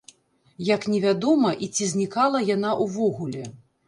[0.75, 3.43] Як невядома і ці знікала яна ўвогуле.